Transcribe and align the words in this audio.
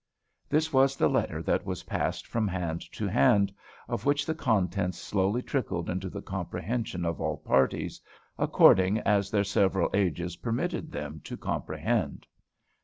This 0.49 0.73
was 0.73 0.95
the 0.95 1.07
letter 1.07 1.43
that 1.43 1.63
was 1.63 1.83
passed 1.83 2.25
from 2.25 2.47
hand 2.47 2.81
to 2.93 3.05
hand, 3.05 3.53
of 3.87 4.03
which 4.03 4.25
the 4.25 4.33
contents 4.33 4.97
slowly 4.97 5.43
trickled 5.43 5.91
into 5.91 6.09
the 6.09 6.23
comprehension 6.23 7.05
of 7.05 7.21
all 7.21 7.37
parties, 7.37 8.01
according 8.35 8.97
as 9.01 9.29
their 9.29 9.43
several 9.43 9.91
ages 9.93 10.37
permitted 10.37 10.91
them 10.91 11.21
to 11.25 11.37
comprehend. 11.37 12.25